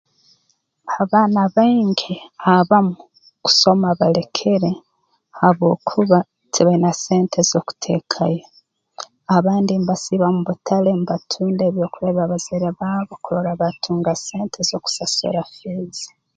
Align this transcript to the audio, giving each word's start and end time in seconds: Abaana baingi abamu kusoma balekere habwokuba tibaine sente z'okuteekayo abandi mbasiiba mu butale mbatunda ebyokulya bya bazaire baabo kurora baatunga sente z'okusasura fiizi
Abaana 1.01 1.41
baingi 1.55 2.13
abamu 2.55 2.95
kusoma 3.43 3.89
balekere 3.99 4.71
habwokuba 5.39 6.17
tibaine 6.53 6.91
sente 7.05 7.39
z'okuteekayo 7.49 8.45
abandi 9.37 9.73
mbasiiba 9.81 10.27
mu 10.35 10.41
butale 10.47 10.91
mbatunda 11.01 11.61
ebyokulya 11.65 12.11
bya 12.15 12.31
bazaire 12.31 12.69
baabo 12.79 13.13
kurora 13.23 13.53
baatunga 13.61 14.11
sente 14.27 14.59
z'okusasura 14.67 15.41
fiizi 15.53 16.07